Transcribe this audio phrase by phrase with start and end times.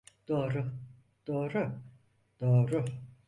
[0.27, 0.65] Doğru,
[1.27, 1.71] doğru,
[2.41, 2.85] doğru.